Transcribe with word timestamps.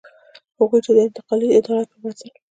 هغوی 0.59 0.79
چې 0.85 0.91
د 0.95 0.97
انتقالي 1.05 1.47
عدالت 1.59 1.87
پر 1.91 1.97
بنسټ. 2.03 2.33